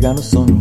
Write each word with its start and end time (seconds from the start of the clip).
pegar 0.00 0.14
no 0.14 0.22
sono. 0.22 0.60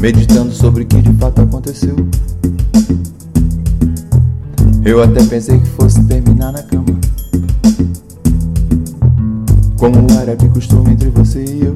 Meditando 0.00 0.52
sobre 0.52 0.82
o 0.82 0.86
que 0.86 1.00
de 1.00 1.12
fato 1.14 1.40
aconteceu. 1.40 1.96
Eu 4.84 5.02
até 5.02 5.24
pensei 5.24 5.58
que 5.58 5.66
fosse 5.66 6.02
terminar 6.04 6.52
na 6.52 6.62
cama. 6.62 6.98
Como 9.78 10.10
era 10.20 10.36
de 10.36 10.48
costume 10.48 10.92
entre 10.92 11.10
você 11.10 11.44
e 11.44 11.64
eu. 11.64 11.74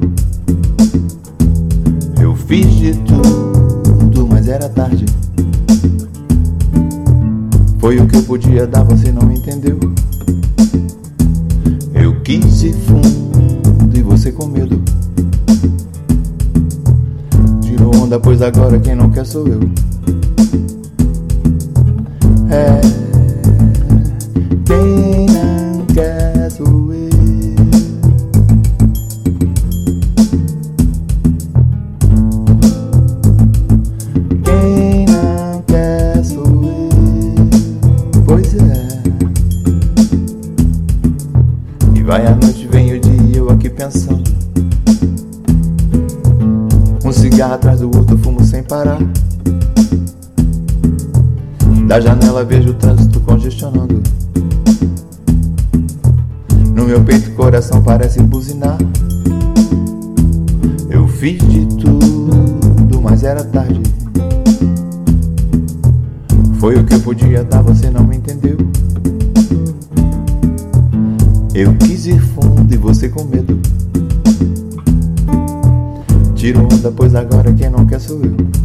Eu 2.21 2.35
fiz 2.35 2.71
de 2.75 2.93
tudo, 2.93 4.27
mas 4.27 4.47
era 4.47 4.69
tarde. 4.69 5.05
Foi 7.79 7.99
o 7.99 8.07
que 8.07 8.17
eu 8.17 8.23
podia 8.23 8.67
dar, 8.67 8.83
você 8.83 9.11
não 9.11 9.31
entendeu. 9.31 9.79
Eu 11.93 12.21
quis 12.21 12.45
fundo 12.45 12.65
e 12.65 12.73
você 12.73 13.24
com 14.35 14.47
medo. 14.47 14.81
Tirou 17.61 17.95
onda, 17.95 18.19
pois 18.19 18.41
agora 18.41 18.79
quem 18.79 18.93
não 18.93 19.09
quer 19.09 19.25
sou 19.25 19.47
eu. 19.47 19.59
É. 22.49 22.81
Quem 24.65 25.25
não 25.27 25.85
quer 25.93 26.51
sou 26.51 26.93
eu. 26.93 27.09
Quem 34.43 35.05
do 47.85 47.97
outro, 47.97 48.17
fumo 48.17 48.43
sem 48.43 48.63
parar. 48.63 48.97
Da 51.87 51.99
janela 51.99 52.43
vejo 52.43 52.71
o 52.71 52.73
trânsito 52.73 53.19
congestionando. 53.19 54.01
No 56.75 56.85
meu 56.85 57.03
peito, 57.03 57.29
o 57.29 57.33
coração 57.33 57.81
parece 57.83 58.21
buzinar. 58.21 58.77
Eu 60.89 61.07
fiz 61.07 61.37
de 61.47 61.65
tudo, 61.77 63.01
mas 63.01 63.23
era 63.23 63.43
tarde. 63.43 63.81
Foi 66.59 66.75
o 66.75 66.83
que 66.83 66.95
eu 66.95 66.99
podia 67.01 67.43
dar, 67.43 67.61
você 67.61 67.89
não 67.91 68.03
me 68.03 68.17
entendeu. 68.17 68.57
Eu 71.53 71.75
quis 71.75 72.07
ir 72.07 72.19
fundo 72.19 72.73
e 72.73 72.77
você 72.77 73.07
com 73.07 73.23
medo. 73.23 73.64
Tiro 76.45 76.63
onda, 76.63 76.91
pois 76.91 77.15
agora 77.15 77.51
quem 77.51 77.71
não 77.71 77.87
quer 77.87 77.99
sou 77.99 78.21
eu. 78.23 78.64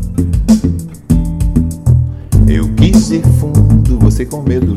Você 4.21 4.25
com 4.25 4.41
medo. 4.41 4.75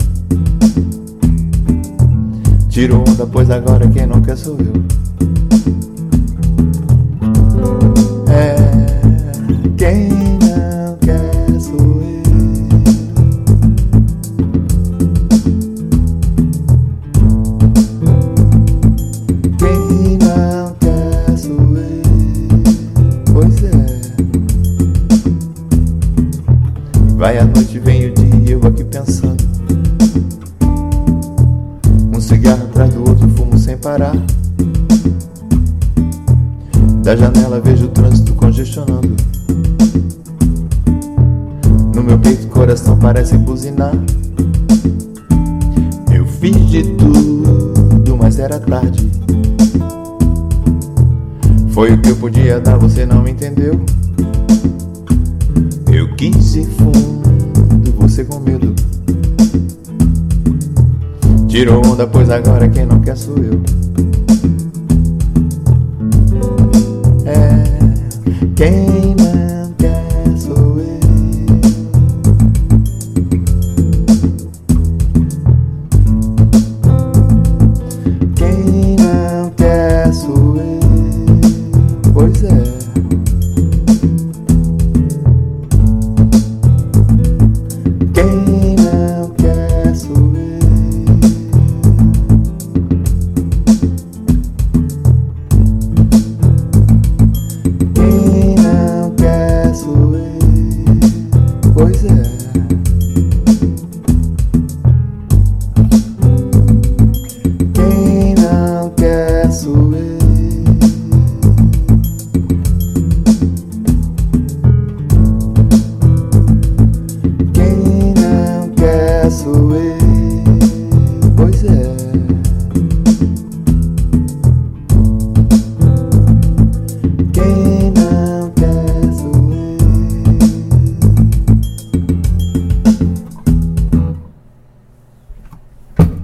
Tiro 2.69 3.01
onda, 3.01 3.27
pois 3.27 3.51
agora 3.51 3.87
quem 3.89 4.07
não 4.07 4.23
quer 4.23 4.37
sou 4.37 4.57
eu. 4.59 4.73
É, 8.33 8.57
quem 9.77 10.09
não 10.09 10.97
quer 11.01 11.61
sou 11.61 12.03
eu. 12.03 12.23
Quem 19.59 20.19
não 20.19 20.75
quer 20.81 21.39
sou 21.39 21.77
eu. 21.77 22.03
Pois 23.33 23.65
é. 23.65 23.71
Vai 27.17 27.39
a 27.39 27.45
noite, 27.45 27.79
vem 27.79 28.07
o 28.07 28.15
dia, 28.15 28.55
eu 28.55 28.67
aqui 28.67 28.85
pensando. 28.85 29.34
Cigarro 32.45 32.65
atrás 32.65 32.93
do 32.93 33.01
outro, 33.01 33.27
fumo 33.31 33.59
sem 33.59 33.79
parar. 33.79 34.15
Da 37.03 37.17
janela 37.17 37.59
vejo 37.59 37.87
o 37.87 37.89
trânsito 37.89 38.35
congestionando. 38.35 39.17
No 41.95 42.03
meu 42.03 42.19
peito, 42.19 42.47
o 42.47 42.51
coração 42.51 42.99
parece 42.99 43.39
buzinar. 43.39 43.95
Eu 46.13 46.27
fiz 46.27 46.55
de 46.71 46.83
tudo, 46.97 48.17
mas 48.21 48.39
era 48.39 48.59
tarde. 48.59 49.11
Foi 51.71 51.95
o 51.95 52.01
que 52.01 52.11
eu 52.11 52.17
podia 52.17 52.61
dar, 52.61 52.77
você 52.77 53.07
não 53.07 53.27
entendeu. 53.27 53.81
Eu 55.91 56.15
quis 56.15 56.57
ir 56.57 56.67
fundo, 56.67 57.95
você 57.97 58.23
com 58.23 58.39
medo. 58.39 58.75
Tirou 61.55 61.87
onda, 61.87 62.05
pois 62.05 62.29
agora 62.31 62.69
quem 62.69 62.85
não 62.85 63.01
quer 63.01 63.17
sou 63.17 63.37
eu. 63.39 63.63
É, 67.27 67.63
quem 68.57 69.14